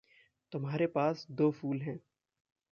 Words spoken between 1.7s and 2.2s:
हैं।